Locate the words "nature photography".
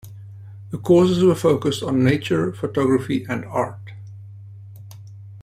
2.03-3.23